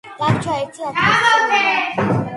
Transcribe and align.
დაგვრჩა 0.21 0.55
ერთი 0.61 0.87
ათასეული 0.91 2.19